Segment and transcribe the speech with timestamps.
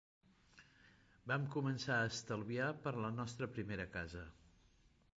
[1.33, 4.29] Vam començar a estalviar per a la nostra primera casa.